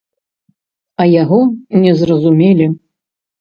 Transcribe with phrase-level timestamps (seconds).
[1.05, 1.39] А яго
[1.85, 2.65] не зразумелі.